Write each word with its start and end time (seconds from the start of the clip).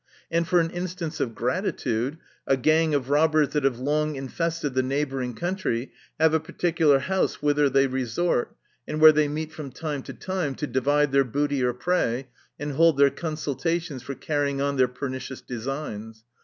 —And 0.31 0.47
for 0.47 0.59
an 0.59 0.71
instance 0.71 1.19
of 1.19 1.35
gratitude, 1.35 2.17
a 2.47 2.57
gang 2.57 2.95
of 2.95 3.11
robbers 3.11 3.49
that 3.49 3.63
have 3.65 3.77
long 3.77 4.15
infested 4.15 4.73
the 4.73 4.81
neighboring 4.81 5.35
country, 5.35 5.91
have 6.19 6.33
a 6.33 6.39
particular 6.39 6.97
house 6.97 7.39
whither 7.39 7.69
they 7.69 7.85
resort, 7.85 8.55
and 8.87 8.99
where 8.99 9.11
they 9.11 9.27
meet 9.27 9.51
from 9.51 9.69
time 9.71 10.01
to 10.01 10.13
time, 10.13 10.55
to 10.55 10.65
divide 10.65 11.11
their 11.11 11.23
booty 11.23 11.63
or 11.63 11.73
prey, 11.75 12.29
and 12.59 12.71
hold 12.71 12.97
their 12.97 13.11
consultations 13.11 14.01
for 14.01 14.15
carrying 14.15 14.59
on 14.59 14.75
their 14.75 14.87
pernicious 14.87 15.41
designs. 15.41 16.23